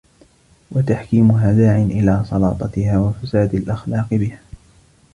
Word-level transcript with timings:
وَتَحْكِيمُهَا 0.71 1.53
دَاعٍ 1.53 1.75
إلَى 1.83 2.25
سَلَاطَتِهَا 2.29 2.99
وَفَسَادِ 2.99 3.55
الْأَخْلَاقِ 3.55 4.07
بِهَا 4.13 4.39